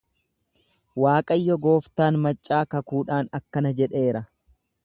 [1.03, 4.27] Waaqayyo gooftaan maccaa kakuudhaan akkana jedheera.